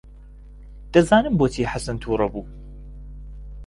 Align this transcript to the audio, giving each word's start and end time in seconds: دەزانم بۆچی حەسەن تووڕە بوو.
دەزانم 0.93 1.33
بۆچی 1.39 1.69
حەسەن 1.71 1.97
تووڕە 2.03 2.27
بوو. 2.33 2.43